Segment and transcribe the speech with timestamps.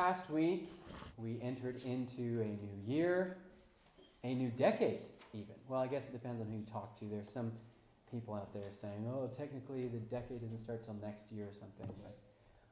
[0.00, 0.72] past week,
[1.18, 3.36] we entered into a new year,
[4.24, 5.00] a new decade,
[5.34, 5.54] even.
[5.68, 7.04] Well, I guess it depends on who you talk to.
[7.04, 7.52] There's some
[8.10, 11.94] people out there saying, oh, technically the decade doesn't start till next year or something.
[12.02, 12.16] But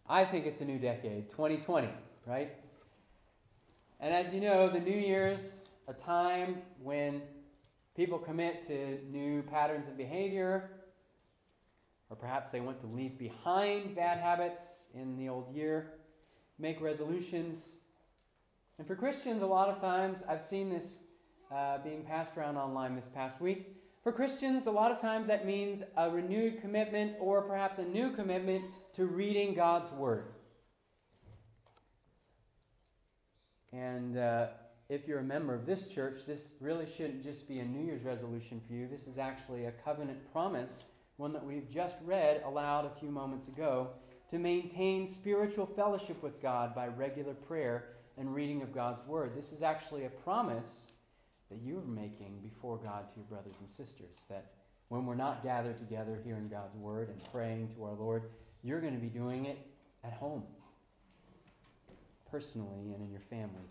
[0.09, 1.91] I think it's a new decade, 2020,
[2.27, 2.55] right?
[4.01, 7.21] And as you know, the New Year's a time when
[7.95, 10.71] people commit to new patterns of behavior,
[12.09, 14.63] or perhaps they want to leave behind bad habits
[14.95, 15.93] in the old year,
[16.59, 17.77] make resolutions.
[18.79, 20.99] And for Christians, a lot of times, I've seen this
[21.55, 23.75] uh, being passed around online this past week.
[24.03, 28.11] For Christians, a lot of times that means a renewed commitment or perhaps a new
[28.13, 30.25] commitment to reading God's Word.
[33.73, 34.47] And uh,
[34.89, 38.03] if you're a member of this church, this really shouldn't just be a New Year's
[38.03, 38.89] resolution for you.
[38.89, 43.49] This is actually a covenant promise, one that we've just read aloud a few moments
[43.49, 43.91] ago,
[44.31, 49.33] to maintain spiritual fellowship with God by regular prayer and reading of God's Word.
[49.35, 50.91] This is actually a promise
[51.51, 54.27] that you are making before God to your brothers and sisters.
[54.29, 54.53] That
[54.89, 58.25] when we're not gathered together hearing God's Word and praying to our Lord,
[58.63, 59.59] you're going to be doing it
[60.05, 60.43] at home,
[62.31, 63.65] personally, and in your family.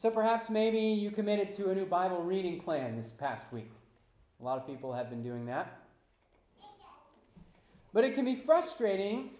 [0.00, 3.70] So perhaps maybe you committed to a new Bible reading plan this past week.
[4.40, 5.81] A lot of people have been doing that.
[7.92, 9.30] But it can be frustrating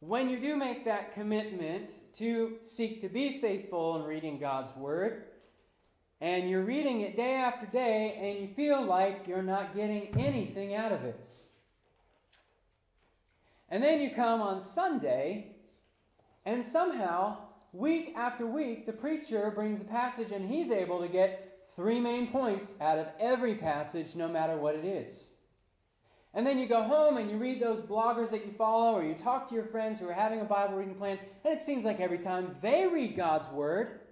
[0.00, 5.24] when you do make that commitment to seek to be faithful in reading God's Word,
[6.20, 10.74] and you're reading it day after day, and you feel like you're not getting anything
[10.74, 11.18] out of it.
[13.68, 15.56] And then you come on Sunday,
[16.46, 17.38] and somehow,
[17.72, 22.28] week after week, the preacher brings a passage, and he's able to get three main
[22.28, 25.30] points out of every passage, no matter what it is.
[26.38, 29.14] And then you go home and you read those bloggers that you follow, or you
[29.14, 31.98] talk to your friends who are having a Bible reading plan, and it seems like
[31.98, 34.02] every time they read God's Word,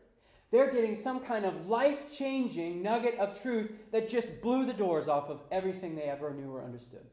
[0.51, 5.07] they're getting some kind of life changing nugget of truth that just blew the doors
[5.07, 7.07] off of everything they ever knew or understood.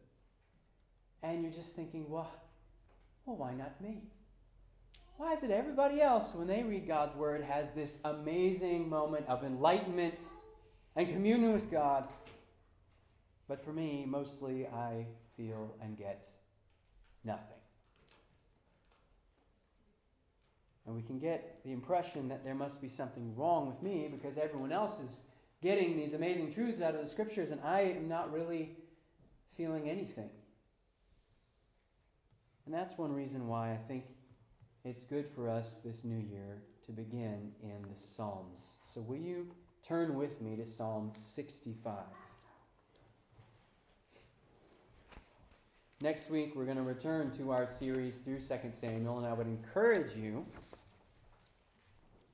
[1.21, 2.31] And you're just thinking, well,
[3.27, 4.05] well, why not me?
[5.17, 9.43] Why is it everybody else, when they read God's Word, has this amazing moment of
[9.43, 10.21] enlightenment
[10.95, 12.07] and communion with God?
[13.47, 15.05] But for me, mostly I
[15.35, 16.27] feel and get
[17.23, 17.57] nothing.
[20.85, 24.37] And we can get the impression that there must be something wrong with me because
[24.37, 25.21] everyone else is
[25.61, 28.75] getting these amazing truths out of the scriptures and I am not really
[29.55, 30.29] feeling anything.
[32.65, 34.03] And that's one reason why I think
[34.83, 38.59] it's good for us this new year to begin in the Psalms.
[38.93, 39.47] So, will you
[39.87, 41.95] turn with me to Psalm 65?
[46.03, 49.47] Next week, we're going to return to our series through 2 Samuel, and I would
[49.47, 50.45] encourage you,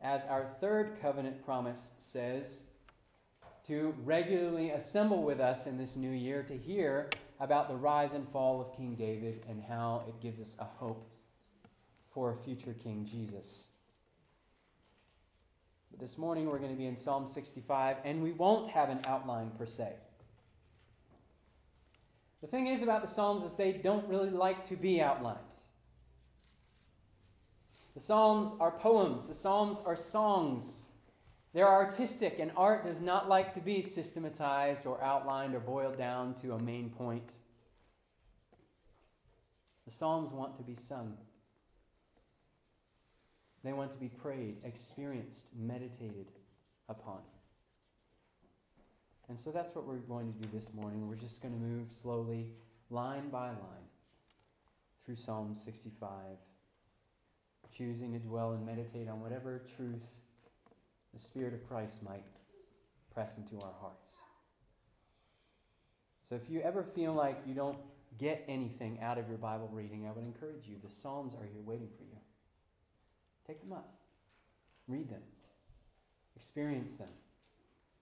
[0.02, 2.63] as our third covenant promise says,
[3.68, 8.28] to regularly assemble with us in this new year to hear about the rise and
[8.29, 11.08] fall of King David and how it gives us a hope
[12.12, 13.66] for a future King Jesus.
[15.91, 19.02] But this morning we're going to be in Psalm 65, and we won't have an
[19.06, 19.94] outline per se.
[22.42, 25.40] The thing is about the Psalms is they don't really like to be outlined.
[27.96, 30.86] The Psalms are poems, the Psalms are songs.
[31.52, 36.36] They're artistic, and art does not like to be systematized or outlined or boiled down
[36.36, 37.34] to a main point.
[39.86, 41.18] The Psalms want to be sung.
[43.64, 46.28] They want to be prayed, experienced, meditated
[46.88, 47.22] upon.
[49.29, 51.07] And so that's what we're going to do this morning.
[51.07, 52.47] We're just going to move slowly,
[52.90, 53.88] line by line,
[55.06, 56.09] through Psalm 65,
[57.78, 60.01] choosing to dwell and meditate on whatever truth
[61.13, 62.25] the Spirit of Christ might
[63.13, 64.09] press into our hearts.
[66.28, 67.78] So if you ever feel like you don't
[68.17, 70.78] get anything out of your Bible reading, I would encourage you.
[70.84, 72.17] The Psalms are here waiting for you.
[73.46, 73.93] Take them up,
[74.87, 75.22] read them,
[76.35, 77.09] experience them,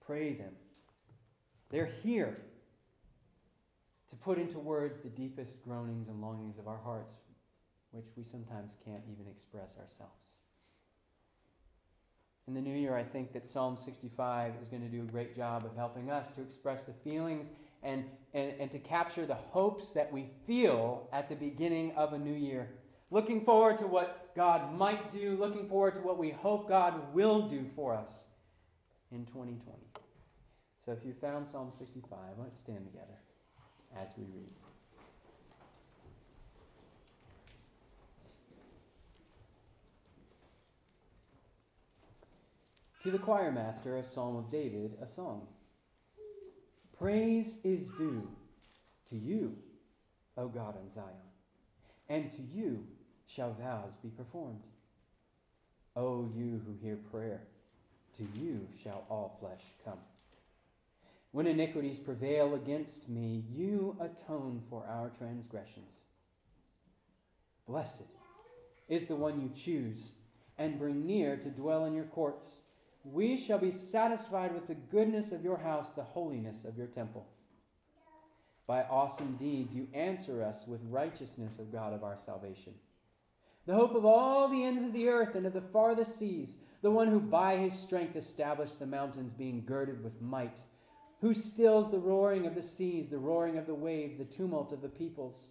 [0.00, 0.52] pray them
[1.70, 2.36] they're here
[4.10, 7.12] to put into words the deepest groanings and longings of our hearts,
[7.90, 10.32] which we sometimes can't even express ourselves.
[12.46, 15.36] In the new year, I think that Psalm 65 is going to do a great
[15.36, 19.92] job of helping us to express the feelings and, and, and to capture the hopes
[19.92, 22.70] that we feel at the beginning of a new year.
[23.10, 27.48] Looking forward to what God might do, looking forward to what we hope God will
[27.48, 28.24] do for us
[29.12, 29.87] in 2020.
[30.88, 33.18] So if you found Psalm 65, let's stand together
[33.94, 34.48] as we read.
[43.02, 45.46] To the choir master, a psalm of David, a song.
[46.98, 48.26] Praise is due
[49.10, 49.54] to you,
[50.38, 51.06] O God in Zion,
[52.08, 52.82] and to you
[53.26, 54.62] shall vows be performed.
[55.96, 57.42] O you who hear prayer,
[58.16, 59.98] to you shall all flesh come.
[61.38, 66.02] When iniquities prevail against me, you atone for our transgressions.
[67.64, 68.02] Blessed
[68.88, 70.14] is the one you choose
[70.58, 72.62] and bring near to dwell in your courts.
[73.04, 77.28] We shall be satisfied with the goodness of your house, the holiness of your temple.
[78.66, 82.74] By awesome deeds you answer us with righteousness, O God of our salvation.
[83.64, 86.90] The hope of all the ends of the earth and of the farthest seas, the
[86.90, 90.58] one who by his strength established the mountains, being girded with might,
[91.20, 94.82] who stills the roaring of the seas, the roaring of the waves, the tumult of
[94.82, 95.48] the peoples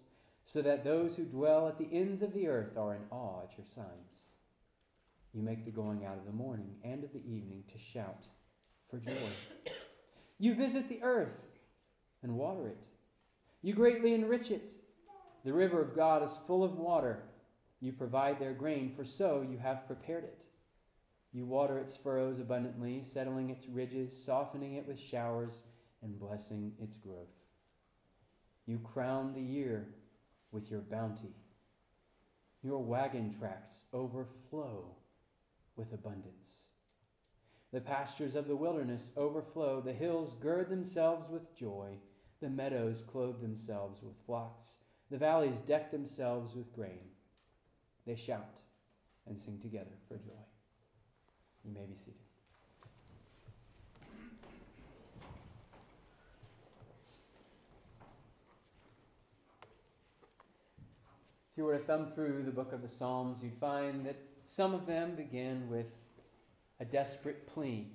[0.48, 3.58] so that those who dwell at the ends of the earth are in awe at
[3.58, 4.22] your signs.
[5.34, 8.24] You make the going out of the morning and of the evening to shout
[8.90, 9.12] for joy.
[10.38, 11.36] You visit the earth
[12.22, 12.78] and water it.
[13.60, 14.70] You greatly enrich it.
[15.44, 17.24] The river of God is full of water.
[17.80, 20.44] You provide their grain, for so you have prepared it.
[21.32, 25.62] You water its furrows abundantly, settling its ridges, softening it with showers,
[26.02, 27.28] and blessing its growth.
[28.66, 29.88] You crown the year
[30.52, 31.34] with your bounty.
[32.62, 34.96] Your wagon tracks overflow
[35.76, 36.64] with abundance.
[37.72, 39.80] The pastures of the wilderness overflow.
[39.80, 41.98] The hills gird themselves with joy.
[42.40, 44.76] The meadows clothe themselves with flocks.
[45.10, 47.10] The valleys deck themselves with grain.
[48.06, 48.62] They shout
[49.26, 50.57] and sing together for joy.
[51.64, 52.14] You may be seated.
[61.52, 64.16] If you were to thumb through the book of the Psalms, you'd find that
[64.46, 65.86] some of them begin with
[66.80, 67.88] a desperate plea.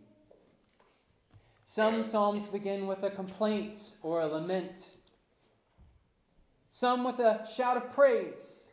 [1.66, 4.92] Some Psalms begin with a complaint or a lament.
[6.70, 8.64] Some with a shout of praise.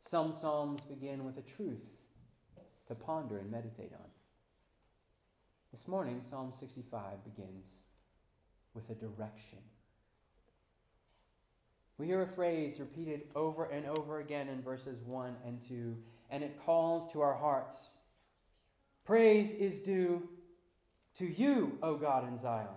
[0.00, 1.91] Some Psalms begin with a truth
[2.92, 4.10] to ponder and meditate on.
[5.70, 7.66] This morning, Psalm 65 begins
[8.74, 9.58] with a direction.
[11.96, 15.96] We hear a phrase repeated over and over again in verses 1 and 2,
[16.28, 17.92] and it calls to our hearts
[19.06, 20.28] Praise is due
[21.16, 22.68] to you, O God in Zion.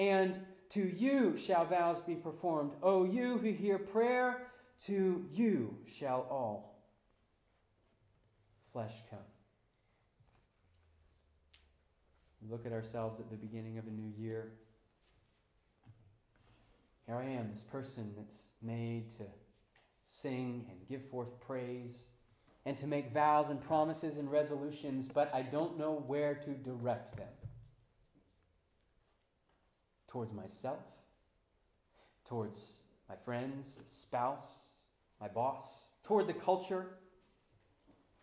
[0.00, 0.36] And
[0.70, 2.72] to you shall vows be performed.
[2.82, 4.48] O you who hear prayer,
[4.86, 6.73] to you shall all
[8.74, 9.20] flesh come.
[12.50, 14.52] look at ourselves at the beginning of a new year.
[17.06, 19.24] Here I am, this person that's made to
[20.04, 21.96] sing and give forth praise
[22.66, 27.16] and to make vows and promises and resolutions, but I don't know where to direct
[27.16, 27.28] them.
[30.08, 30.80] Towards myself,
[32.28, 32.74] towards
[33.08, 34.64] my friends, spouse,
[35.20, 35.64] my boss,
[36.02, 36.86] toward the culture.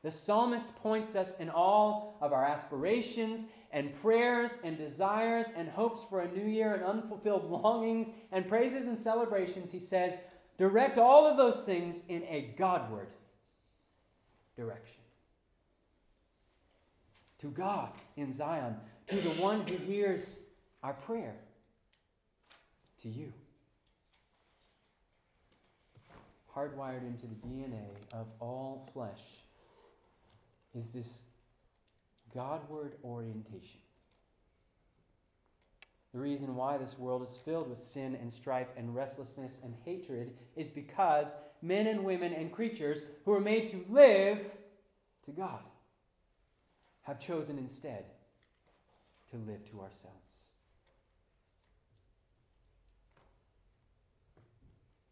[0.03, 6.03] The psalmist points us in all of our aspirations and prayers and desires and hopes
[6.09, 10.19] for a new year and unfulfilled longings and praises and celebrations, he says,
[10.58, 13.08] direct all of those things in a Godward
[14.55, 14.98] direction.
[17.39, 18.75] To God in Zion,
[19.08, 20.41] to the one who hears
[20.84, 21.36] our prayer,
[23.03, 23.31] to you.
[26.55, 29.40] Hardwired into the DNA of all flesh
[30.75, 31.23] is this
[32.33, 33.79] Godward orientation.
[36.13, 40.33] The reason why this world is filled with sin and strife and restlessness and hatred
[40.55, 44.39] is because men and women and creatures who are made to live
[45.25, 45.59] to God
[47.03, 48.03] have chosen instead
[49.31, 50.17] to live to ourselves.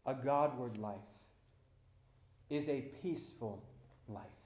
[0.06, 0.98] A Godward life
[2.50, 3.62] is a peaceful
[4.08, 4.39] life.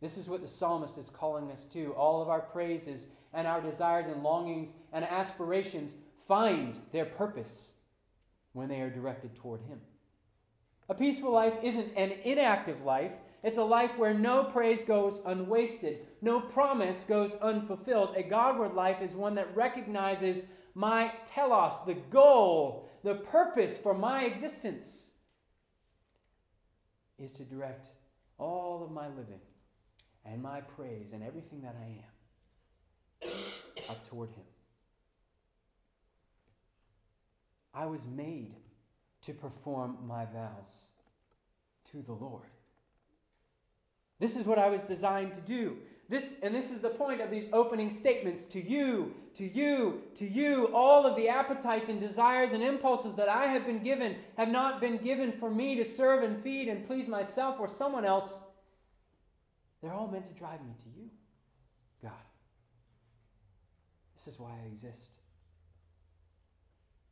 [0.00, 1.92] This is what the psalmist is calling us to.
[1.94, 5.94] All of our praises and our desires and longings and aspirations
[6.26, 7.72] find their purpose
[8.52, 9.80] when they are directed toward Him.
[10.88, 13.12] A peaceful life isn't an inactive life.
[13.42, 18.16] It's a life where no praise goes unwasted, no promise goes unfulfilled.
[18.16, 24.24] A Godward life is one that recognizes my telos, the goal, the purpose for my
[24.24, 25.10] existence,
[27.18, 27.88] is to direct
[28.38, 29.40] all of my living
[30.30, 33.32] and my praise and everything that I am
[33.88, 34.44] up toward Him.
[37.74, 38.56] I was made
[39.26, 40.86] to perform my vows
[41.92, 42.44] to the Lord.
[44.18, 45.76] This is what I was designed to do.
[46.08, 50.26] This, and this is the point of these opening statements to you, to you, to
[50.26, 50.70] you.
[50.72, 54.80] All of the appetites and desires and impulses that I have been given have not
[54.80, 58.40] been given for me to serve and feed and please myself or someone else.
[59.82, 61.10] They're all meant to drive me to you,
[62.02, 62.12] God.
[64.16, 65.10] This is why I exist.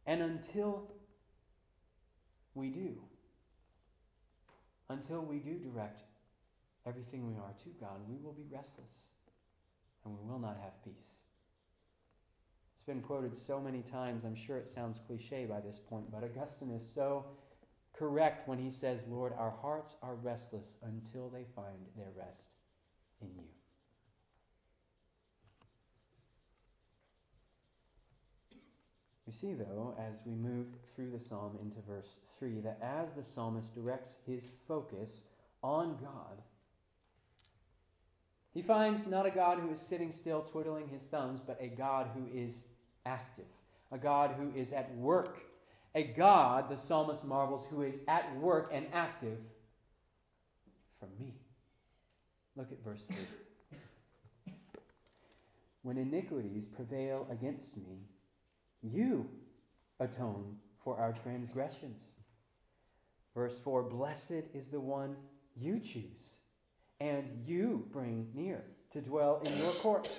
[0.06, 0.90] And until
[2.54, 2.96] we do,
[4.88, 6.02] until we do direct
[6.86, 9.10] everything we are to God, we will be restless
[10.04, 11.18] and we will not have peace.
[12.76, 16.22] It's been quoted so many times, I'm sure it sounds cliche by this point, but
[16.22, 17.24] Augustine is so
[17.94, 22.53] correct when he says, Lord, our hearts are restless until they find their rest
[23.20, 23.44] in you.
[29.26, 33.24] We see, though, as we move through the psalm into verse 3, that as the
[33.24, 35.24] psalmist directs his focus
[35.62, 36.42] on God,
[38.52, 42.08] he finds not a God who is sitting still twiddling his thumbs, but a God
[42.14, 42.64] who is
[43.06, 43.46] active,
[43.90, 45.38] a God who is at work,
[45.94, 49.38] a God, the psalmist marvels, who is at work and active
[51.00, 51.34] for me.
[52.56, 54.52] Look at verse 3.
[55.82, 58.06] When iniquities prevail against me,
[58.82, 59.28] you
[60.00, 62.00] atone for our transgressions.
[63.34, 65.16] Verse 4 Blessed is the one
[65.56, 66.38] you choose
[67.00, 70.10] and you bring near to dwell in your courts.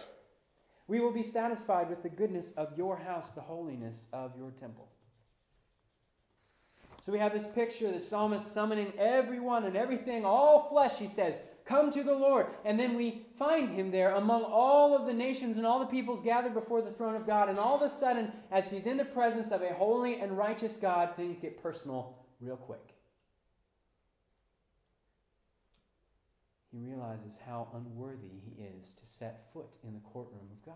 [0.88, 4.88] We will be satisfied with the goodness of your house, the holiness of your temple.
[7.02, 11.42] So we have this picture, the psalmist summoning everyone and everything, all flesh, he says,
[11.66, 12.48] come to the Lord.
[12.64, 16.24] And then we find him there among all of the nations and all the peoples
[16.24, 17.50] gathered before the throne of God.
[17.50, 20.78] And all of a sudden, as he's in the presence of a holy and righteous
[20.78, 22.96] God, things get personal real quick.
[26.76, 30.76] he realizes how unworthy he is to set foot in the courtroom of God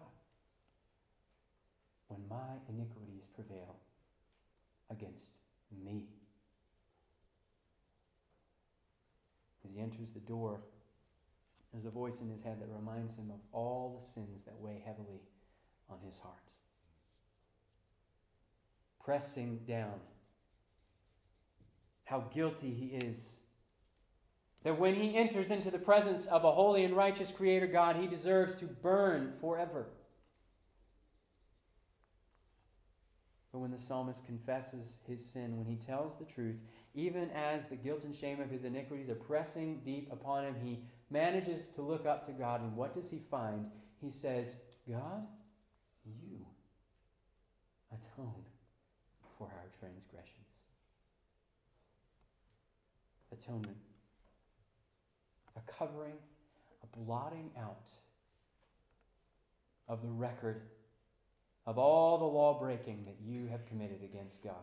[2.07, 3.75] when my iniquities prevail
[4.89, 5.27] against
[5.83, 6.03] me.
[9.65, 10.61] As he enters the door,
[11.71, 14.81] there's a voice in his head that reminds him of all the sins that weigh
[14.85, 15.21] heavily
[15.89, 16.35] on his heart.
[19.03, 19.99] Pressing down
[22.05, 23.37] how guilty he is
[24.63, 28.07] that when he enters into the presence of a holy and righteous Creator God, he
[28.07, 29.85] deserves to burn forever.
[33.51, 36.57] But when the psalmist confesses his sin, when he tells the truth,
[36.93, 40.79] even as the guilt and shame of his iniquities are pressing deep upon him, he
[41.09, 42.61] manages to look up to God.
[42.61, 43.65] And what does he find?
[44.01, 45.25] He says, God,
[46.05, 46.45] you
[47.91, 48.43] atone
[49.37, 50.35] for our transgressions.
[53.31, 53.77] Atonement
[55.59, 56.13] a covering,
[56.83, 57.89] a blotting out
[59.87, 60.61] of the record
[61.65, 64.53] of all the law breaking that you have committed against God.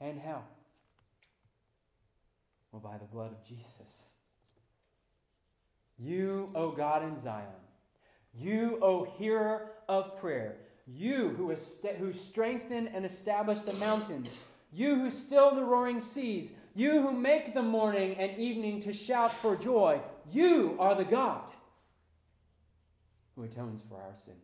[0.00, 0.42] And how?
[2.72, 4.13] Well, by the blood of Jesus.
[6.04, 7.46] You, O God in Zion,
[8.34, 10.56] you, O hearer of prayer,
[10.86, 14.28] you who, est- who strengthen and establish the mountains,
[14.70, 19.32] you who still the roaring seas, you who make the morning and evening to shout
[19.32, 19.98] for joy,
[20.30, 21.44] you are the God
[23.34, 24.36] who atones for our sins.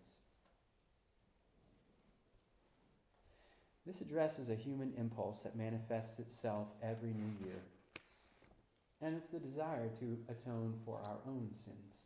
[3.86, 7.60] This addresses a human impulse that manifests itself every new year.
[9.02, 12.02] And it's the desire to atone for our own sins.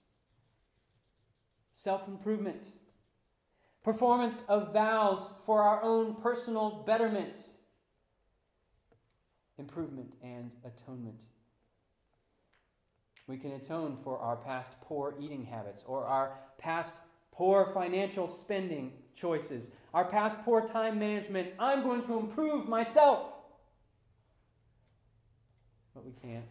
[1.73, 2.67] Self improvement,
[3.83, 7.37] performance of vows for our own personal betterment
[9.59, 11.17] improvement, and atonement.
[13.27, 16.97] We can atone for our past poor eating habits or our past
[17.33, 21.49] poor financial spending choices, our past poor time management.
[21.59, 23.29] I'm going to improve myself.
[25.95, 26.45] But we can't.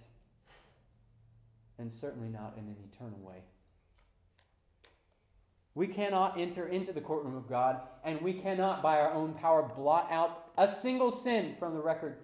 [1.80, 3.44] And certainly not in an eternal way.
[5.76, 9.64] We cannot enter into the courtroom of God, and we cannot, by our own power,
[9.76, 12.18] blot out a single sin from the record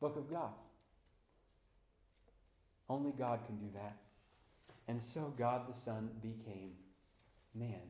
[0.00, 0.50] book of God.
[2.88, 3.96] Only God can do that.
[4.88, 6.72] And so God the Son became
[7.54, 7.80] man.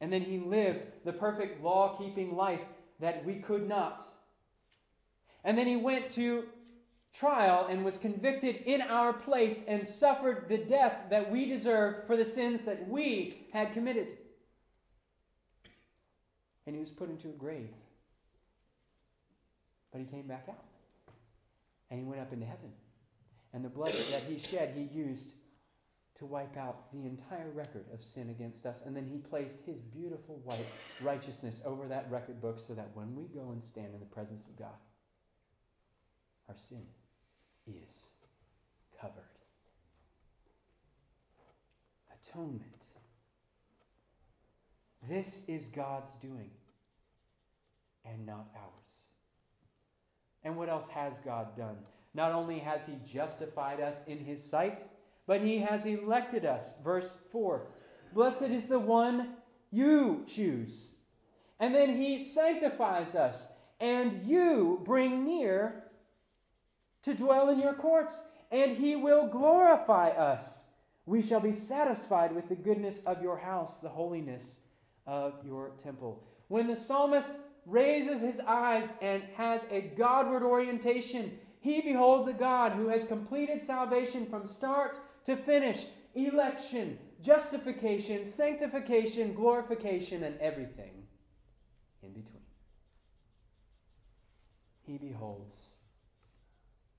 [0.00, 2.60] And then he lived the perfect law keeping life
[3.00, 4.02] that we could not.
[5.44, 6.44] And then he went to
[7.12, 12.16] trial and was convicted in our place and suffered the death that we deserved for
[12.16, 14.16] the sins that we had committed.
[16.66, 17.70] And he was put into a grave.
[19.92, 20.64] But he came back out.
[21.90, 22.70] And he went up into heaven.
[23.52, 25.30] And the blood that he shed, he used
[26.20, 28.82] to wipe out the entire record of sin against us.
[28.86, 30.66] And then he placed his beautiful white
[31.00, 34.46] righteousness over that record book so that when we go and stand in the presence
[34.46, 34.78] of God,
[36.48, 36.82] our sin
[37.66, 38.10] is
[39.00, 39.14] covered.
[42.28, 42.64] Atonement.
[45.08, 46.50] This is God's doing
[48.04, 48.90] and not ours.
[50.44, 51.76] And what else has God done?
[52.14, 54.84] Not only has He justified us in His sight,
[55.26, 56.74] but He has elected us.
[56.82, 57.66] Verse 4
[58.12, 59.34] Blessed is the one
[59.70, 60.94] you choose.
[61.60, 63.48] And then He sanctifies us,
[63.80, 65.84] and you bring near
[67.02, 70.64] to dwell in your courts, and He will glorify us.
[71.06, 74.60] We shall be satisfied with the goodness of your house, the holiness
[75.06, 76.22] of your temple.
[76.48, 82.72] When the psalmist raises his eyes and has a Godward orientation, he beholds a God
[82.72, 91.06] who has completed salvation from start to finish, election, justification, sanctification, glorification, and everything
[92.02, 92.42] in between.
[94.82, 95.54] He beholds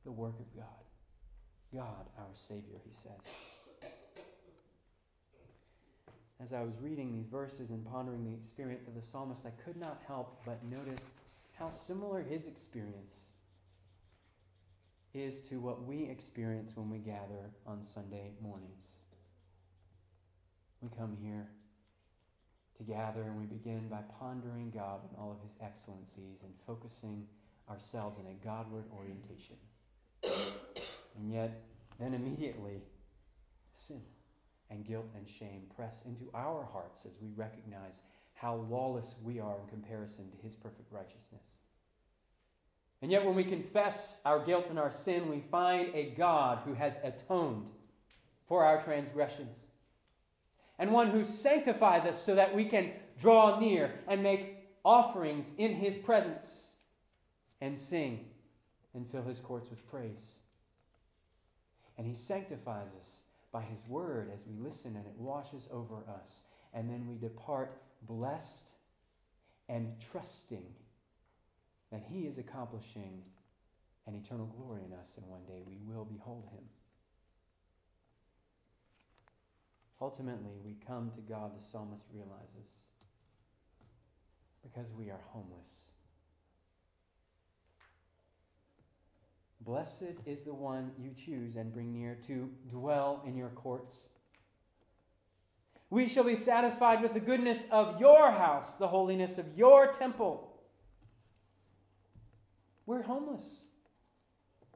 [0.06, 0.66] the work of God.
[1.74, 3.92] God, our Savior, he says.
[6.44, 9.78] As I was reading these verses and pondering the experience of the psalmist, I could
[9.78, 11.12] not help but notice
[11.54, 13.16] how similar his experience
[15.14, 18.86] is to what we experience when we gather on Sunday mornings.
[20.82, 21.48] We come here
[22.78, 27.28] to gather and we begin by pondering God and all of his excellencies and focusing
[27.70, 29.58] ourselves in a Godward orientation.
[30.24, 31.62] And yet,
[32.00, 32.82] then immediately,
[33.74, 34.02] sin
[34.70, 38.02] and guilt and shame press into our hearts as we recognize
[38.34, 41.44] how lawless we are in comparison to his perfect righteousness.
[43.02, 46.74] And yet, when we confess our guilt and our sin, we find a God who
[46.74, 47.70] has atoned
[48.48, 49.58] for our transgressions,
[50.78, 55.74] and one who sanctifies us so that we can draw near and make offerings in
[55.76, 56.70] his presence
[57.62, 58.26] and sing
[58.94, 60.40] and fill his courts with praise.
[61.98, 66.42] And he sanctifies us by his word as we listen and it washes over us.
[66.74, 68.70] And then we depart blessed
[69.70, 70.66] and trusting
[71.92, 73.22] that he is accomplishing
[74.08, 76.64] an eternal glory in us, and one day we will behold him.
[80.02, 82.72] Ultimately, we come to God, the psalmist realizes,
[84.64, 85.91] because we are homeless
[89.64, 94.10] Blessed is the one you choose and bring near to dwell in your courts.
[95.92, 100.52] We shall be satisfied with the goodness of your house, the holiness of your temple.
[102.88, 103.66] We're homeless.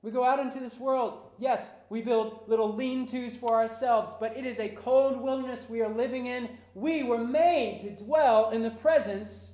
[0.04, 1.32] We go out into this world.
[1.40, 5.82] Yes, we build little lean tos for ourselves, but it is a cold wilderness we
[5.82, 6.48] are living in.
[6.76, 9.54] We were made to dwell in the presence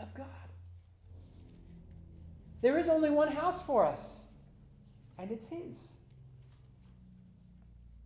[0.00, 0.26] of God.
[2.62, 4.21] There is only one house for us
[5.22, 5.92] and it's His.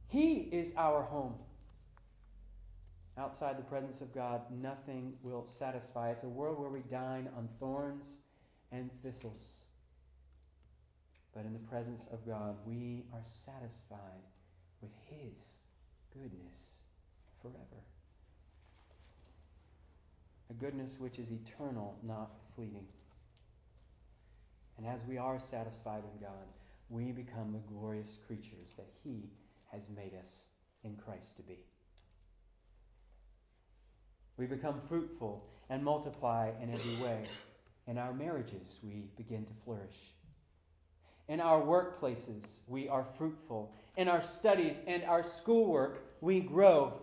[0.09, 1.35] He is our home.
[3.19, 6.11] Outside the presence of God, nothing will satisfy.
[6.11, 8.19] It's a world where we dine on thorns
[8.71, 9.41] and thistles.
[11.35, 14.23] But in the presence of God, we are satisfied
[14.83, 15.43] with His
[16.13, 16.77] goodness
[17.41, 17.83] forever.
[20.51, 22.87] A goodness which is eternal, not fleeting.
[24.77, 26.47] And as we are satisfied in God,
[26.89, 29.31] we become the glorious creatures that He
[29.73, 30.45] has made us
[30.85, 31.59] in Christ to be.
[34.37, 37.25] We become fruitful and multiply in every way.
[37.87, 40.13] In our marriages, we begin to flourish.
[41.29, 43.73] In our workplaces, we are fruitful.
[43.97, 47.01] In our studies and our schoolwork, we grow.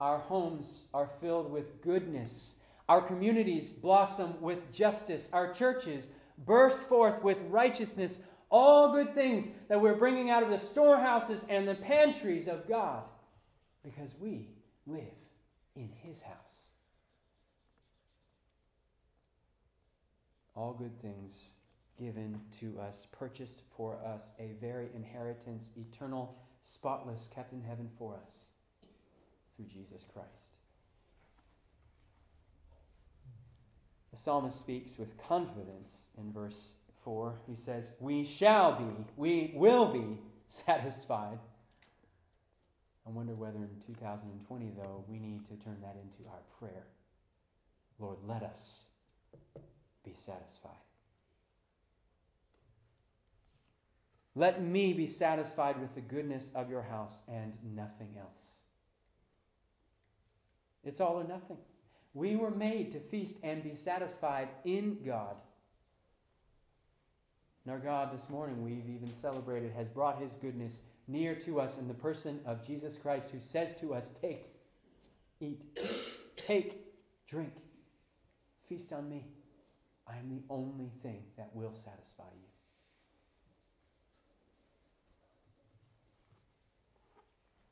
[0.00, 2.56] Our homes are filled with goodness.
[2.88, 5.28] Our communities blossom with justice.
[5.32, 6.10] Our churches
[6.44, 8.20] burst forth with righteousness
[8.54, 13.02] all good things that we're bringing out of the storehouses and the pantries of God
[13.82, 14.46] because we
[14.86, 15.02] live
[15.74, 16.68] in His house.
[20.54, 21.48] All good things
[21.98, 28.14] given to us, purchased for us, a very inheritance, eternal, spotless, kept in heaven for
[28.24, 28.44] us
[29.56, 30.28] through Jesus Christ.
[34.12, 36.68] The psalmist speaks with confidence in verse
[37.04, 41.38] 4, he says, We shall be, we will be satisfied.
[43.06, 46.84] I wonder whether in 2020, though, we need to turn that into our prayer.
[47.98, 48.80] Lord, let us
[50.04, 50.72] be satisfied.
[54.34, 58.40] Let me be satisfied with the goodness of your house and nothing else.
[60.82, 61.58] It's all or nothing.
[62.14, 65.36] We were made to feast and be satisfied in God.
[67.64, 71.78] And our God, this morning, we've even celebrated, has brought his goodness near to us
[71.78, 74.46] in the person of Jesus Christ, who says to us, Take,
[75.40, 75.62] eat,
[76.36, 76.84] take,
[77.26, 77.54] drink,
[78.68, 79.24] feast on me.
[80.06, 82.48] I am the only thing that will satisfy you.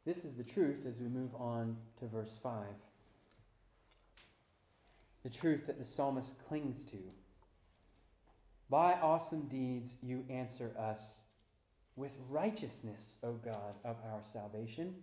[0.07, 2.65] This is the truth as we move on to verse 5.
[5.23, 6.99] The truth that the psalmist clings to.
[8.73, 11.19] By awesome deeds you answer us
[11.95, 14.95] with righteousness, O God of our salvation.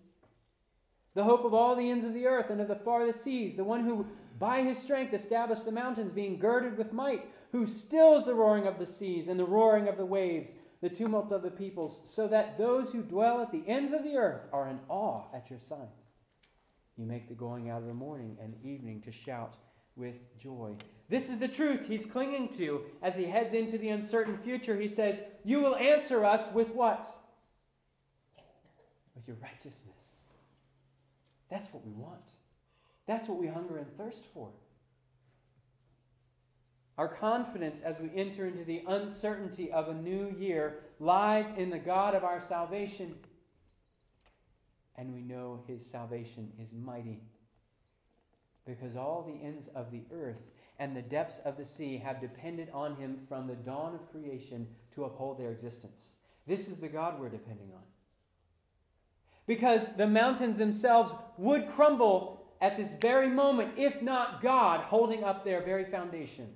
[1.13, 3.63] The hope of all the ends of the earth and of the farthest seas, the
[3.63, 4.08] one who
[4.39, 8.79] by his strength established the mountains, being girded with might, who stills the roaring of
[8.79, 12.58] the seas and the roaring of the waves the tumult of the peoples, so that
[12.58, 16.08] those who dwell at the ends of the earth are in awe at your signs.
[16.97, 19.53] You make the going out of the morning and evening to shout
[19.95, 20.75] with joy.
[21.10, 24.80] This is the truth he's clinging to as he heads into the uncertain future.
[24.80, 27.08] He says, You will answer us with what?
[29.15, 29.95] With your righteousness.
[31.49, 32.21] That's what we want.
[33.08, 34.49] That's what we hunger and thirst for.
[36.99, 41.80] Our confidence as we enter into the uncertainty of a new year lies in the
[41.80, 43.15] God of our salvation.
[44.97, 47.21] And we know his salvation is mighty.
[48.69, 50.38] Because all the ends of the earth
[50.77, 54.67] and the depths of the sea have depended on him from the dawn of creation
[54.93, 56.13] to uphold their existence.
[56.45, 57.82] This is the God we're depending on.
[59.47, 65.43] Because the mountains themselves would crumble at this very moment, if not God holding up
[65.43, 66.47] their very foundation.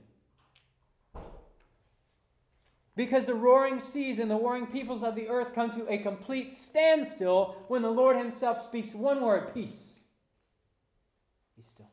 [2.95, 6.54] Because the roaring seas and the warring peoples of the earth come to a complete
[6.54, 10.04] standstill when the Lord Himself speaks one word peace.
[11.58, 11.89] Be still.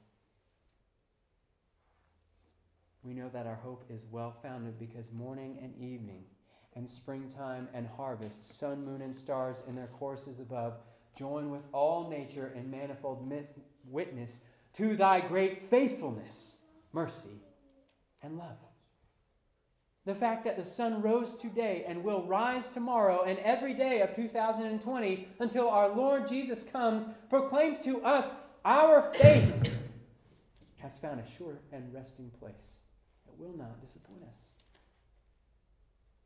[3.02, 6.24] We know that our hope is well founded because morning and evening,
[6.74, 10.74] and springtime and harvest, sun, moon, and stars in their courses above,
[11.16, 13.30] join with all nature in manifold
[13.88, 14.40] witness
[14.74, 16.58] to thy great faithfulness,
[16.92, 17.42] mercy,
[18.22, 18.56] and love.
[20.04, 24.14] The fact that the sun rose today and will rise tomorrow and every day of
[24.14, 29.72] 2020 until our Lord Jesus comes proclaims to us our faith
[30.78, 32.79] has found a sure and resting place
[33.40, 34.38] will not disappoint us.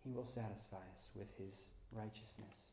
[0.05, 2.73] He will satisfy us with his righteousness.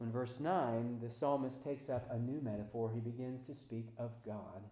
[0.00, 2.90] In verse 9, the psalmist takes up a new metaphor.
[2.92, 4.62] He begins to speak of God,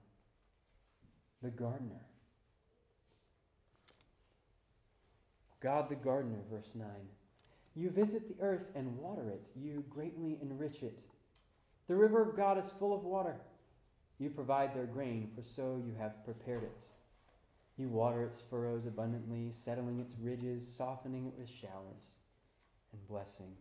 [1.43, 2.03] the gardener.
[5.61, 6.87] God the gardener, verse 9.
[7.75, 10.99] You visit the earth and water it, you greatly enrich it.
[11.89, 13.37] The river of God is full of water.
[14.19, 16.77] You provide their grain, for so you have prepared it.
[17.77, 22.19] You water its furrows abundantly, settling its ridges, softening it with showers,
[22.93, 23.53] and blessing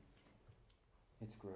[1.21, 1.55] its growth.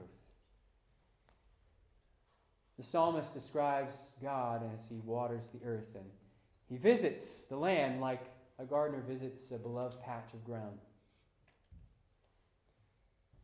[2.77, 6.05] The psalmist describes God as he waters the earth and
[6.69, 8.25] he visits the land like
[8.59, 10.77] a gardener visits a beloved patch of ground.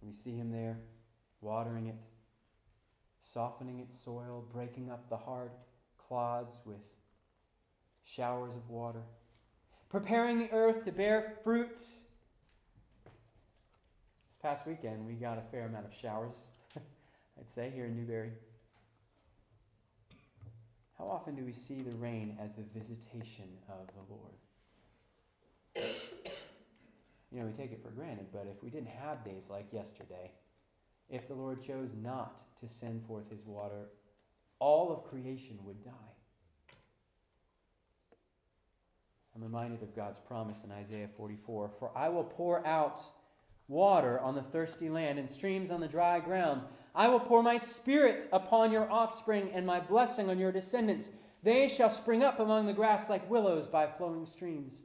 [0.02, 0.78] We see him there
[1.42, 1.96] watering it,
[3.24, 5.52] softening its soil, breaking up the hard
[5.98, 6.82] clods with
[8.04, 9.02] showers of water,
[9.90, 11.78] preparing the earth to bear fruit.
[11.78, 11.96] This
[14.42, 16.36] past weekend, we got a fair amount of showers,
[16.76, 18.32] I'd say, here in Newberry.
[20.98, 24.34] How often do we see the rain as the visitation of the Lord?
[27.32, 30.32] you know, we take it for granted, but if we didn't have days like yesterday,
[31.10, 33.90] if the Lord chose not to send forth his water,
[34.60, 35.92] all of creation would die.
[39.36, 43.02] I'm reminded of God's promise in Isaiah 44 For I will pour out
[43.68, 46.62] water on the thirsty land and streams on the dry ground.
[46.94, 51.10] I will pour my spirit upon your offspring and my blessing on your descendants.
[51.42, 54.84] They shall spring up among the grass like willows by flowing streams.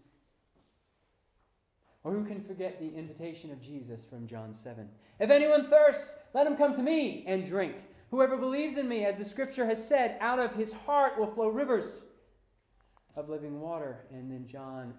[2.09, 4.89] Or who can forget the invitation of Jesus from John 7?
[5.21, 7.75] If anyone thirsts, let him come to me and drink.
[8.11, 11.49] Whoever believes in me, as the scripture has said, out of his heart will flow
[11.49, 12.07] rivers
[13.15, 14.07] of living water.
[14.11, 14.95] And then John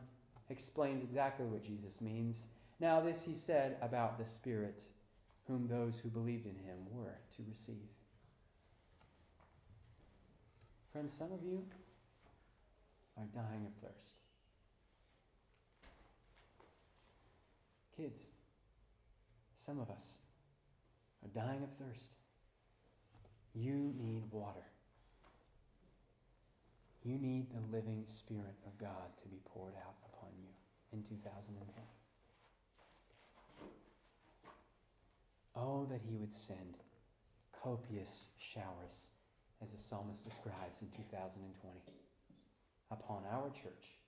[0.51, 2.43] explains exactly what Jesus means.
[2.79, 4.83] Now, this he said about the Spirit,
[5.47, 7.89] whom those who believed in him were to receive.
[10.93, 11.63] Friends, some of you
[13.17, 14.18] are dying of thirst.
[17.99, 18.21] Kids,
[19.65, 20.19] some of us
[21.21, 22.13] are dying of thirst.
[23.53, 24.63] You need water.
[27.03, 30.47] You need the living Spirit of God to be poured out upon you
[30.93, 31.83] in 2010.
[35.57, 36.77] Oh, that He would send
[37.51, 39.09] copious showers,
[39.61, 41.75] as the psalmist describes in 2020,
[42.91, 43.99] upon our church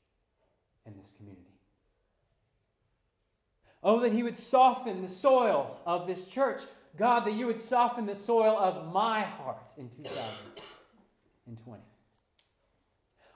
[0.85, 1.60] and this community.
[3.83, 6.61] Oh, that He would soften the soil of this church.
[6.97, 11.81] God, that you would soften the soil of my heart in 2020.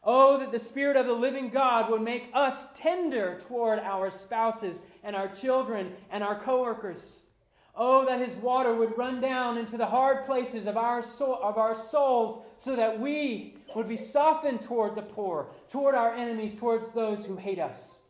[0.08, 4.84] Oh, that the Spirit of the living God would make us tender toward our spouses
[5.04, 7.22] and our children and our coworkers.
[7.76, 11.76] Oh, that His water would run down into the hard places of our, of our
[11.76, 17.26] souls so that we would be softened toward the poor, toward our enemies, towards those
[17.26, 18.02] who hate us.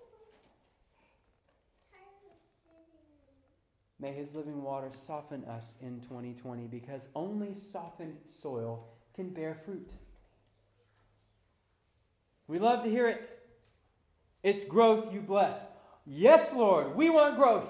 [3.99, 9.91] May His living water soften us in 2020 because only softened soil can bear fruit.
[12.47, 13.39] We love to hear it.
[14.43, 15.67] It's growth you bless.
[16.05, 17.69] Yes, Lord, we want growth.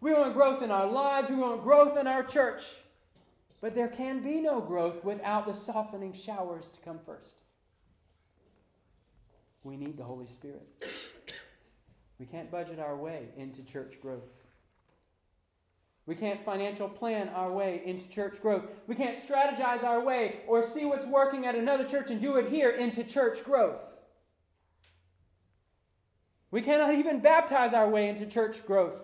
[0.00, 1.30] We want growth in our lives.
[1.30, 2.64] We want growth in our church.
[3.60, 7.34] But there can be no growth without the softening showers to come first.
[9.64, 10.66] We need the Holy Spirit.
[12.18, 14.28] We can't budget our way into church growth.
[16.08, 18.64] We can't financial plan our way into church growth.
[18.86, 22.48] We can't strategize our way or see what's working at another church and do it
[22.48, 23.76] here into church growth.
[26.50, 28.94] We cannot even baptize our way into church growth.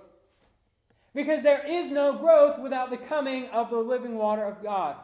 [1.15, 4.97] Because there is no growth without the coming of the living water of God.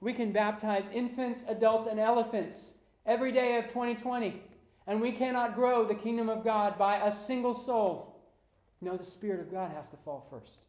[0.00, 2.72] We can baptize infants, adults, and elephants
[3.04, 4.40] every day of 2020,
[4.86, 8.18] and we cannot grow the kingdom of God by a single soul.
[8.80, 10.60] No, the Spirit of God has to fall first.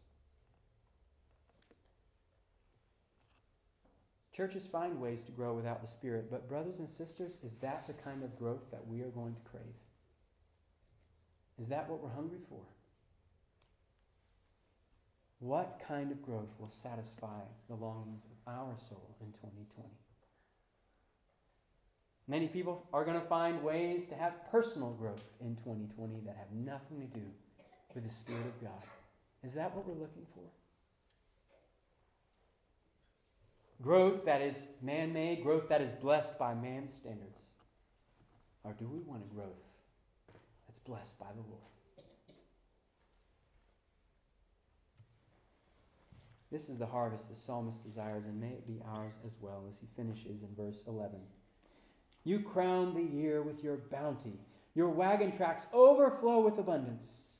[4.35, 7.93] Churches find ways to grow without the Spirit, but, brothers and sisters, is that the
[7.93, 9.63] kind of growth that we are going to crave?
[11.61, 12.59] Is that what we're hungry for?
[15.39, 19.87] What kind of growth will satisfy the longings of our soul in 2020?
[22.27, 26.51] Many people are going to find ways to have personal growth in 2020 that have
[26.51, 27.25] nothing to do
[27.93, 28.83] with the Spirit of God.
[29.43, 30.43] Is that what we're looking for?
[33.81, 37.41] Growth that is man made, growth that is blessed by man's standards.
[38.63, 39.61] Or do we want a growth
[40.65, 41.61] that's blessed by the Lord?
[46.51, 49.75] This is the harvest the psalmist desires, and may it be ours as well, as
[49.79, 51.19] he finishes in verse 11.
[52.23, 54.39] You crown the year with your bounty.
[54.73, 57.34] Your wagon tracks overflow with abundance.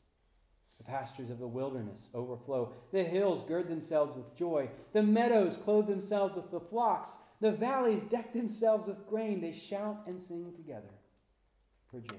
[0.88, 2.72] Pastures of the wilderness overflow.
[2.92, 4.70] The hills gird themselves with joy.
[4.94, 7.18] The meadows clothe themselves with the flocks.
[7.42, 9.42] The valleys deck themselves with grain.
[9.42, 10.94] They shout and sing together
[11.90, 12.16] for joy.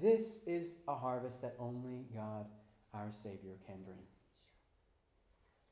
[0.00, 2.46] This is a harvest that only God,
[2.92, 3.98] our Savior, can bring.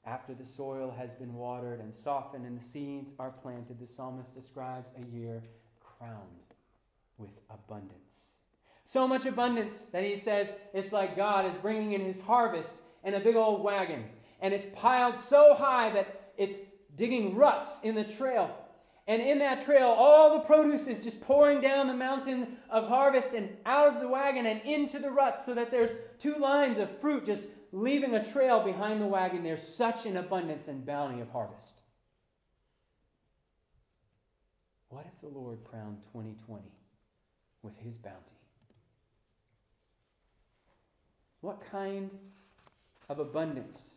[0.06, 4.34] After the soil has been watered and softened and the seeds are planted, the psalmist
[4.34, 5.42] describes a year
[5.80, 6.54] crowned
[7.18, 8.29] with abundance.
[8.92, 13.14] So much abundance that he says it's like God is bringing in his harvest in
[13.14, 14.02] a big old wagon.
[14.40, 16.58] And it's piled so high that it's
[16.96, 18.52] digging ruts in the trail.
[19.06, 23.32] And in that trail, all the produce is just pouring down the mountain of harvest
[23.32, 26.90] and out of the wagon and into the ruts so that there's two lines of
[26.98, 31.30] fruit just leaving a trail behind the wagon, there's such an abundance and bounty of
[31.30, 31.80] harvest.
[34.88, 36.64] What if the Lord crowned 2020
[37.62, 38.39] with his bounty?
[41.40, 42.10] What kind
[43.08, 43.90] of abundance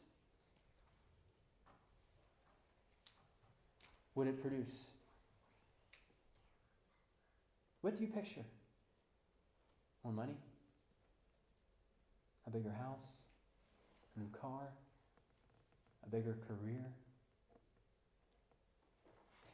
[4.15, 4.91] would it produce?
[7.82, 8.45] What do you picture?
[10.03, 10.38] More money?
[12.47, 13.08] A bigger house?
[14.15, 14.69] a new car,
[16.06, 16.86] a bigger career.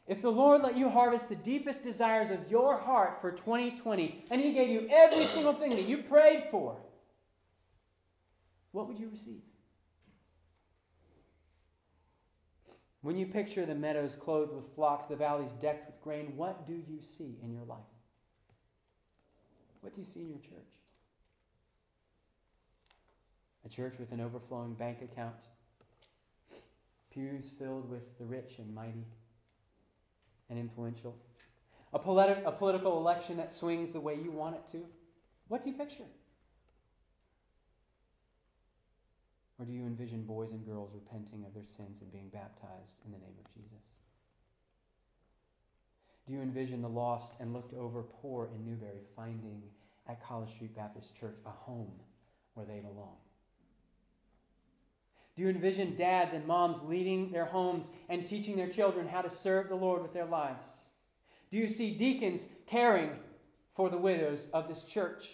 [0.07, 4.41] If the Lord let you harvest the deepest desires of your heart for 2020, and
[4.41, 6.75] He gave you every single thing that you prayed for,
[8.79, 9.41] what would you receive?
[13.01, 16.73] When you picture the meadows clothed with flocks, the valleys decked with grain, what do
[16.73, 17.79] you see in your life?
[19.81, 20.79] What do you see in your church?
[23.65, 25.35] a church with an overflowing bank account,
[27.13, 29.05] pews filled with the rich and mighty
[30.49, 31.15] and influential,
[31.93, 34.85] a, politi- a political election that swings the way you want it to.
[35.49, 36.05] What do you picture?
[39.59, 43.11] Or do you envision boys and girls repenting of their sins and being baptized in
[43.11, 43.83] the name of Jesus?
[46.25, 49.61] Do you envision the lost and looked over poor in Newberry finding
[50.07, 51.91] at College Street Baptist Church a home
[52.53, 53.17] where they belong?
[55.35, 59.29] Do you envision dads and moms leading their homes and teaching their children how to
[59.29, 60.67] serve the Lord with their lives?
[61.51, 63.11] Do you see deacons caring
[63.75, 65.25] for the widows of this church?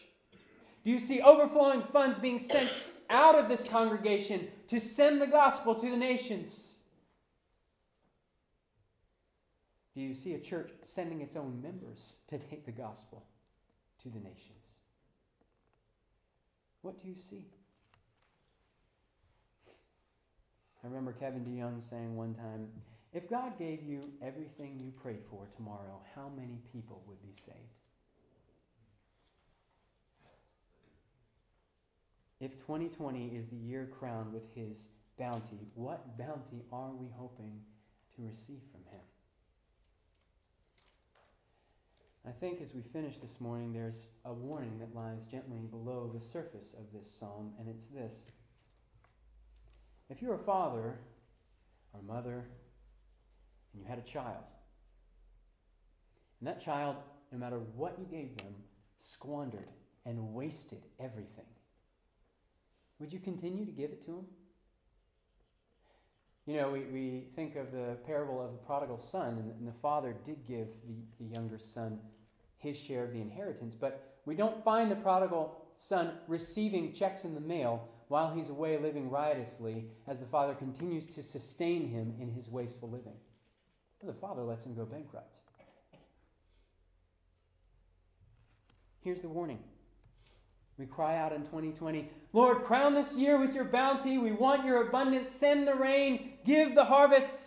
[0.83, 2.71] Do you see overflowing funds being sent
[3.09, 6.75] out of this congregation to send the gospel to the nations?
[9.95, 13.25] Do you see a church sending its own members to take the gospel
[14.03, 14.65] to the nations?
[16.81, 17.45] What do you see?
[20.83, 22.67] I remember Kevin DeYoung saying one time,
[23.13, 27.84] if God gave you everything you prayed for tomorrow, how many people would be saved?
[32.39, 37.61] If 2020 is the year crowned with His bounty, what bounty are we hoping
[38.15, 39.01] to receive from Him?
[42.27, 46.25] I think as we finish this morning, there's a warning that lies gently below the
[46.25, 48.25] surface of this psalm, and it's this.
[50.09, 50.97] If you're a father
[51.93, 52.45] or mother
[53.73, 54.43] and you had a child,
[56.39, 56.97] and that child,
[57.31, 58.55] no matter what you gave them,
[58.97, 59.69] squandered
[60.05, 61.45] and wasted everything,
[62.99, 64.25] would you continue to give it to him?
[66.45, 69.79] You know, we, we think of the parable of the prodigal son, and, and the
[69.81, 71.99] father did give the, the younger son
[72.57, 77.33] his share of the inheritance, but we don't find the prodigal son receiving checks in
[77.33, 82.29] the mail while he's away living riotously as the father continues to sustain him in
[82.29, 83.15] his wasteful living.
[84.03, 85.39] The father lets him go bankrupt.
[89.01, 89.59] Here's the warning.
[90.77, 94.17] We cry out in 2020, Lord, crown this year with your bounty.
[94.17, 95.29] We want your abundance.
[95.31, 96.33] Send the rain.
[96.43, 97.45] Give the harvest.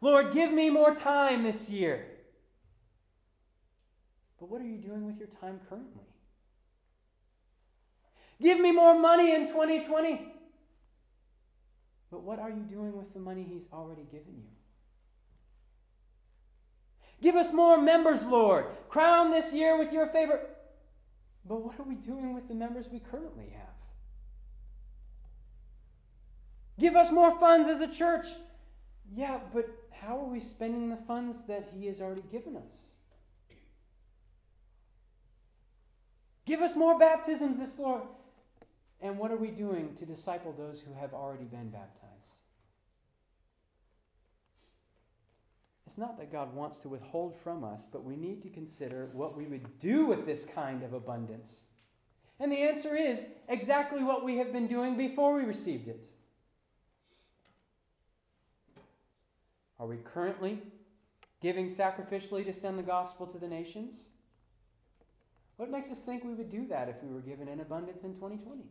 [0.00, 2.06] Lord, give me more time this year.
[4.38, 6.04] But what are you doing with your time currently?
[8.40, 10.32] Give me more money in 2020.
[12.10, 14.50] But what are you doing with the money He's already given you?
[17.20, 18.66] Give us more members, Lord.
[18.88, 20.40] Crown this year with your favor.
[21.46, 23.74] But what are we doing with the members we currently have?
[26.78, 28.26] Give us more funds as a church.
[29.14, 32.76] Yeah, but how are we spending the funds that He has already given us?
[36.46, 38.02] Give us more baptisms this Lord.
[39.00, 42.13] And what are we doing to disciple those who have already been baptized?
[45.94, 49.36] It's not that God wants to withhold from us, but we need to consider what
[49.36, 51.60] we would do with this kind of abundance.
[52.40, 56.08] And the answer is exactly what we have been doing before we received it.
[59.78, 60.60] Are we currently
[61.40, 64.06] giving sacrificially to send the gospel to the nations?
[65.58, 68.14] What makes us think we would do that if we were given in abundance in
[68.14, 68.64] 2020?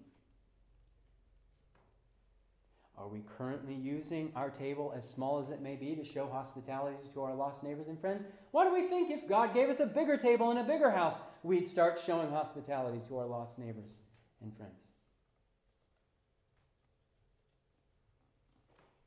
[2.98, 6.98] Are we currently using our table, as small as it may be, to show hospitality
[7.14, 8.24] to our lost neighbors and friends?
[8.52, 11.16] What do we think if God gave us a bigger table in a bigger house?
[11.42, 13.90] We'd start showing hospitality to our lost neighbors
[14.42, 14.80] and friends.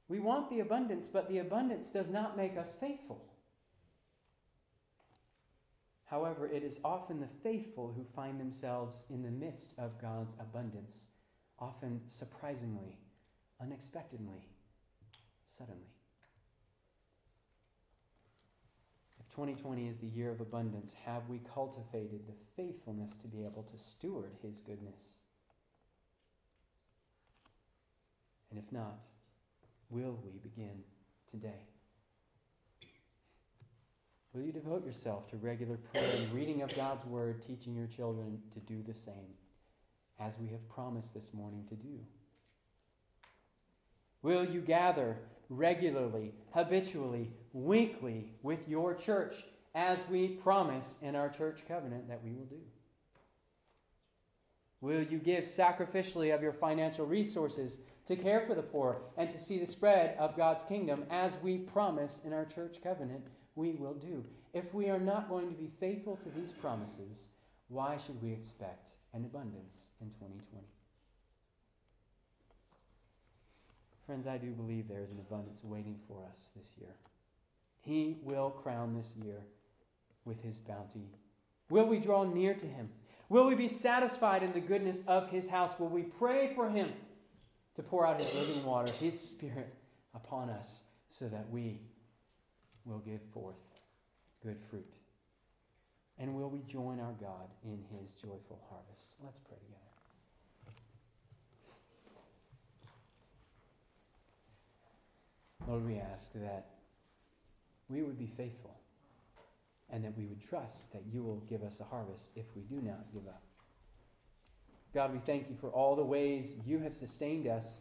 [0.08, 3.24] We want the abundance, but the abundance does not make us faithful.
[6.06, 11.06] However, it is often the faithful who find themselves in the midst of God's abundance,
[11.58, 12.96] often surprisingly
[13.60, 14.44] unexpectedly,
[15.48, 15.88] suddenly.
[19.18, 23.62] If 2020 is the year of abundance, have we cultivated the faithfulness to be able
[23.64, 25.18] to steward His goodness?
[28.50, 28.98] And if not,
[29.90, 30.82] will we begin
[31.30, 31.66] today?
[34.32, 38.38] Will you devote yourself to regular prayer and reading of God's Word, teaching your children
[38.52, 39.34] to do the same,
[40.20, 41.98] as we have promised this morning to do?
[44.26, 45.18] Will you gather
[45.48, 52.32] regularly, habitually, weekly with your church as we promise in our church covenant that we
[52.32, 52.58] will do?
[54.80, 59.38] Will you give sacrificially of your financial resources to care for the poor and to
[59.38, 63.94] see the spread of God's kingdom as we promise in our church covenant we will
[63.94, 64.24] do?
[64.52, 67.28] If we are not going to be faithful to these promises,
[67.68, 70.66] why should we expect an abundance in 2020?
[74.06, 76.94] Friends, I do believe there is an abundance waiting for us this year.
[77.80, 79.42] He will crown this year
[80.24, 81.10] with his bounty.
[81.68, 82.88] Will we draw near to him?
[83.28, 85.78] Will we be satisfied in the goodness of his house?
[85.78, 86.92] Will we pray for him?
[87.76, 89.74] to pour out His living water, His Spirit
[90.14, 91.80] upon us, so that we
[92.84, 93.54] will give forth
[94.42, 94.94] good fruit.
[96.18, 99.12] And will we join our God in His joyful harvest?
[99.22, 99.85] Let's pray together.
[105.66, 106.66] Lord, we ask that
[107.88, 108.76] we would be faithful
[109.90, 112.80] and that we would trust that you will give us a harvest if we do
[112.80, 113.42] not give up.
[114.94, 117.80] God, we thank you for all the ways you have sustained us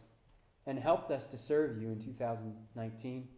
[0.66, 3.28] and helped us to serve you in 2019.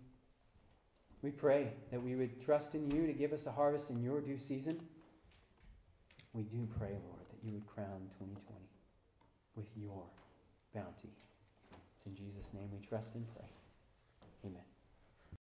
[1.23, 4.21] We pray that we would trust in you to give us a harvest in your
[4.21, 4.81] due season.
[6.33, 8.39] We do pray, Lord, that you would crown 2020
[9.57, 10.03] with your
[10.75, 11.13] bounty.
[11.97, 13.49] It's in Jesus' name we trust and pray.